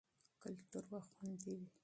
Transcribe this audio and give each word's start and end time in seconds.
کلتور 0.41 0.83
به 0.91 0.99
خوندي 1.07 1.53
وي. 1.59 1.67